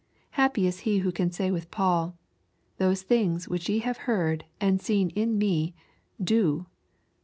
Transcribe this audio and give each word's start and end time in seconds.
Happy 0.31 0.65
is 0.65 0.79
he 0.79 0.97
who 1.05 1.11
can 1.11 1.29
say 1.29 1.51
with 1.51 1.69
Paul," 1.69 2.17
Those 2.79 3.03
things 3.03 3.47
which 3.47 3.69
ye 3.69 3.81
have 3.81 3.97
heard 4.09 4.45
and 4.59 4.81
seen 4.81 5.11
in 5.11 5.37
me, 5.37 5.75
do.'' 6.19 6.65